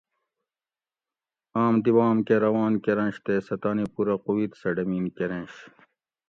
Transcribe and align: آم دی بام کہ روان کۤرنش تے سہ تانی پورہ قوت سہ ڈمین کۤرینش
آم 1.63 1.75
دی 1.83 1.91
بام 1.97 2.17
کہ 2.27 2.35
روان 2.45 2.73
کۤرنش 2.83 3.15
تے 3.25 3.35
سہ 3.45 3.55
تانی 3.61 3.85
پورہ 3.93 4.15
قوت 4.25 4.51
سہ 4.59 4.69
ڈمین 4.75 5.05
کۤرینش 5.15 5.53